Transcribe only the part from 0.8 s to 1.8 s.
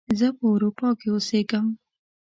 کې اوسیږم